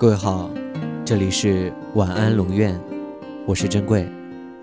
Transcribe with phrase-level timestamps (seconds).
[0.00, 0.48] 各位好，
[1.04, 2.80] 这里是晚安龙院，
[3.44, 4.10] 我是珍贵。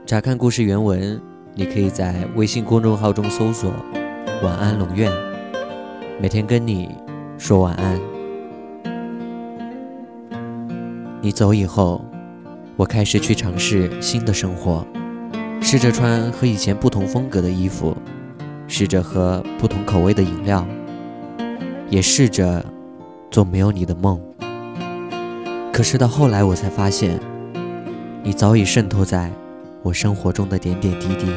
[0.03, 1.21] 查看故事原文，
[1.53, 3.71] 你可以在微信公众号中搜索
[4.41, 5.11] “晚安龙院”，
[6.19, 6.89] 每天跟你
[7.37, 8.01] 说晚安。
[11.21, 12.03] 你走以后，
[12.75, 14.83] 我开始去尝试新的生活，
[15.61, 17.95] 试着穿和以前不同风格的衣服，
[18.67, 20.67] 试着喝不同口味的饮料，
[21.91, 22.65] 也试着
[23.29, 24.19] 做没有你的梦。
[25.77, 27.19] 可是到后来，我才发现，
[28.23, 29.31] 你早已渗透在
[29.83, 31.31] 我生活中的点点滴滴。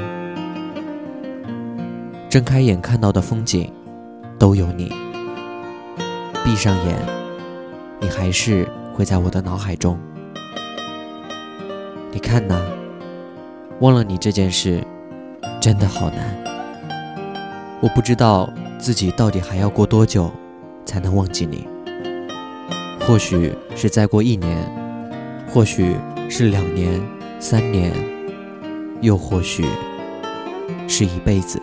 [2.31, 3.71] 睁开眼看到的风景，
[4.39, 4.89] 都有你；
[6.43, 6.97] 闭上眼，
[8.01, 9.99] 你还是会在我的脑海中。
[12.11, 12.59] 你看呐，
[13.81, 14.83] 忘了你这件事，
[15.61, 16.35] 真的好难。
[17.83, 20.31] 我不知道自己到底还要过多久，
[20.87, 21.69] 才能忘记你。
[23.11, 24.57] 或许是再过一年，
[25.49, 25.97] 或许
[26.29, 27.03] 是两年、
[27.41, 27.93] 三年，
[29.01, 29.65] 又或许
[30.87, 31.61] 是一辈子。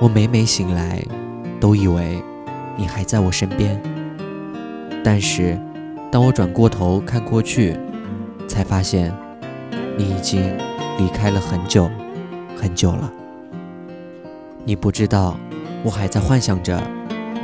[0.00, 1.02] 我每每醒来，
[1.58, 2.22] 都以为
[2.76, 3.82] 你还在我身边，
[5.02, 5.58] 但是
[6.12, 7.76] 当我转过头看过去，
[8.46, 9.12] 才发现
[9.96, 10.56] 你已经
[10.96, 11.90] 离开了很久
[12.56, 13.12] 很久了。
[14.64, 15.36] 你不知道，
[15.82, 16.80] 我还在幻想着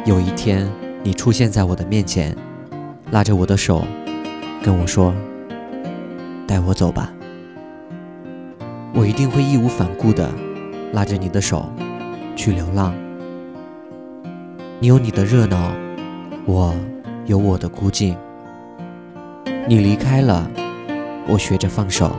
[0.07, 0.71] 有一天。
[1.03, 2.37] 你出现在我的面前，
[3.11, 3.83] 拉着我的手，
[4.63, 5.15] 跟我说
[6.47, 7.11] ：“带我走吧。”
[8.93, 10.31] 我一定会义无反顾的
[10.93, 11.65] 拉着你的手
[12.37, 12.93] 去流浪。
[14.79, 15.73] 你有你的热闹，
[16.45, 16.75] 我
[17.25, 18.15] 有我的孤寂。
[19.67, 20.51] 你离开了，
[21.27, 22.15] 我学着放手。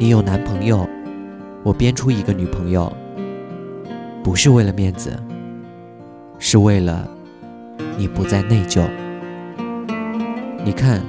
[0.00, 0.88] 你有男朋友，
[1.62, 2.92] 我编出一个女朋友，
[4.24, 5.16] 不是为了面子，
[6.40, 7.08] 是为了。
[7.96, 8.88] 你不再内疚。
[10.64, 11.00] 你看，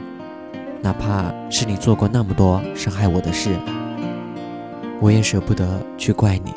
[0.81, 3.49] 哪怕是你做过那么多伤害我的事，
[4.99, 6.53] 我也舍不得去怪你。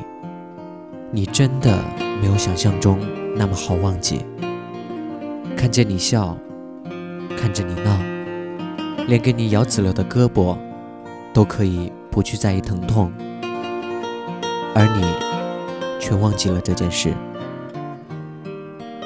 [1.11, 1.79] 你真的
[2.21, 2.99] 没有想象中
[3.37, 4.25] 那么好忘记。
[5.57, 6.37] 看见你笑，
[7.37, 7.99] 看着你闹，
[9.07, 10.57] 连给你咬紫了的胳膊
[11.33, 13.13] 都可以不去在意疼痛，
[14.75, 15.05] 而你
[16.01, 17.13] 却忘记了这件事。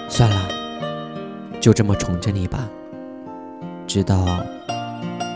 [0.09, 0.58] 算了。
[1.69, 2.67] 就这么宠着你吧，
[3.87, 4.25] 直到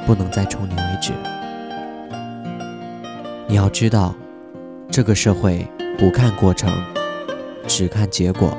[0.07, 1.13] 不能再宠你为止。
[3.47, 4.15] 你要知道，
[4.91, 6.73] 这个社会不看过程，
[7.67, 8.57] 只看结果。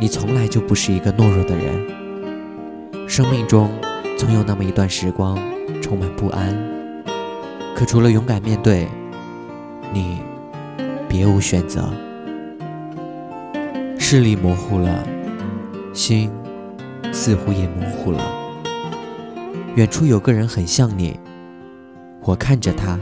[0.00, 3.70] 你从来就不是一个懦弱的人，生命中
[4.18, 5.38] 总有那么一段时光
[5.80, 6.52] 充满不安，
[7.76, 8.88] 可除了勇敢面对，
[9.92, 10.20] 你
[11.08, 11.88] 别无选择。
[14.00, 15.06] 视力模糊了。
[15.92, 16.30] 心
[17.12, 18.20] 似乎也模糊了。
[19.76, 21.18] 远处有个人很像你，
[22.22, 22.98] 我看着他，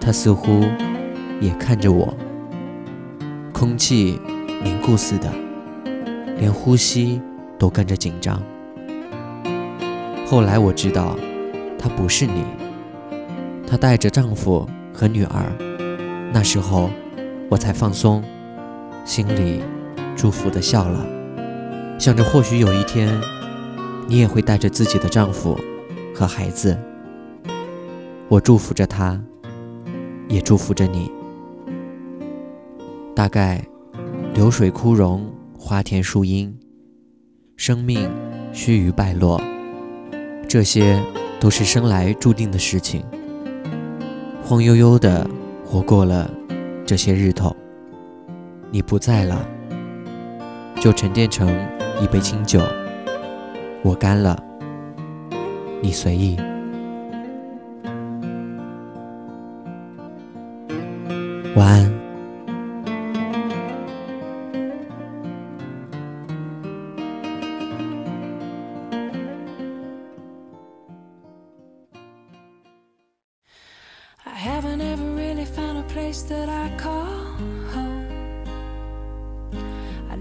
[0.00, 0.64] 他似乎
[1.40, 2.12] 也看着我。
[3.52, 4.18] 空气
[4.62, 5.30] 凝固似的，
[6.38, 7.20] 连呼吸
[7.58, 8.42] 都跟着紧张。
[10.26, 11.16] 后来我知道，
[11.78, 12.44] 他不是你，
[13.66, 15.52] 她带着丈夫和女儿。
[16.32, 16.90] 那时候
[17.48, 18.22] 我才放松，
[19.04, 19.62] 心里
[20.16, 21.19] 祝福的笑了。
[22.00, 23.20] 想着或许有一天，
[24.08, 25.54] 你也会带着自己的丈夫
[26.14, 26.74] 和孩子。
[28.26, 29.20] 我祝福着他，
[30.26, 31.12] 也祝福着你。
[33.14, 33.62] 大概
[34.32, 36.58] 流水枯荣，花田树荫，
[37.54, 38.10] 生命
[38.50, 39.38] 须臾败落，
[40.48, 40.98] 这些
[41.38, 43.04] 都是生来注定的事情。
[44.42, 45.28] 晃悠悠的
[45.66, 46.30] 活过了
[46.86, 47.54] 这些日头，
[48.70, 49.46] 你不在了，
[50.80, 51.54] 就沉淀成。
[52.00, 52.60] 一杯清酒，
[53.82, 54.42] 我干了，
[55.82, 56.36] 你随意。
[61.54, 62.00] 晚安。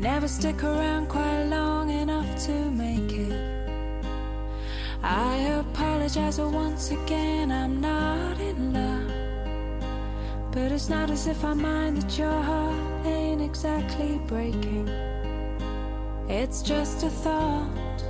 [0.01, 1.38] never stick around quite long enough
[2.39, 3.67] to make it.
[5.03, 9.11] I apologize once again, I'm not in love.
[10.51, 14.87] But it's not as if I mind that your heart ain't exactly breaking.
[16.29, 18.03] It's just a thought,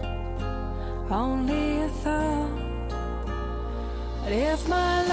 [1.10, 2.90] only a thought.
[4.24, 5.08] But if my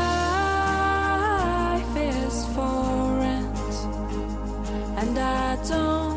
[1.73, 3.57] life is for rent
[4.99, 6.16] and I don't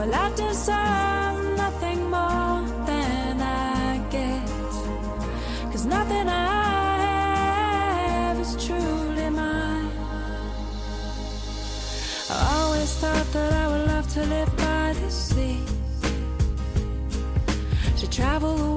[0.00, 4.48] Well, I deserve nothing more than I get.
[5.70, 6.96] Cause nothing I
[8.16, 9.90] have is truly mine.
[12.30, 15.60] I always thought that I would love to live by the sea,
[17.98, 18.69] to travel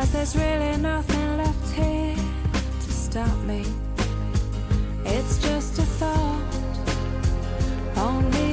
[0.00, 3.66] Cause there's really nothing left here to stop me.
[5.04, 6.54] It's just a thought.
[7.98, 8.49] Only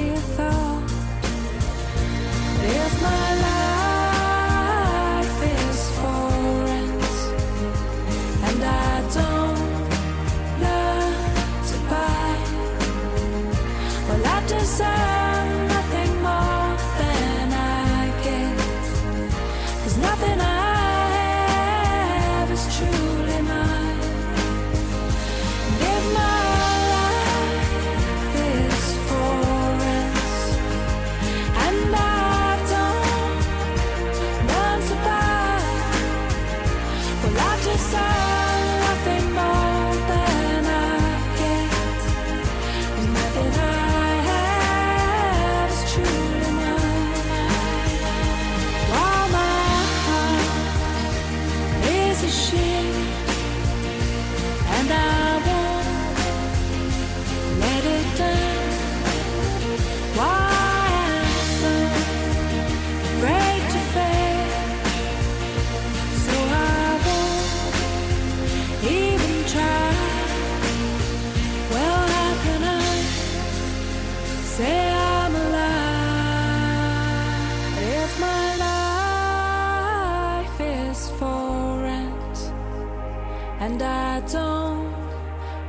[83.68, 84.94] and I don't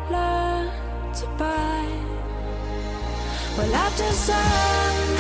[0.09, 0.71] learn
[1.15, 1.85] to buy.
[3.57, 5.18] Well, I've.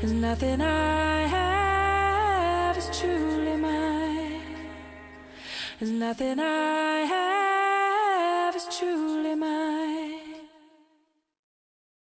[0.00, 4.42] And nothing I have is truly mine.
[5.80, 6.87] And nothing I